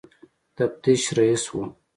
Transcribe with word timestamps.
تفتیش 0.57 1.03
رییس 1.17 1.43
وو. 1.53 1.61